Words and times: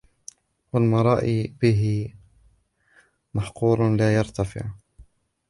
وَالْمُرَائِيَ 0.73 1.55
بِهِ 1.61 2.13
مَحْقُورٌ 3.33 3.95
لَا 3.95 4.15
يَرْتَفِعُ 4.15 4.65